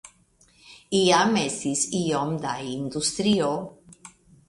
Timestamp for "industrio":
2.73-3.55